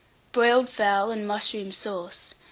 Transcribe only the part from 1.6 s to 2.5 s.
SAUCE.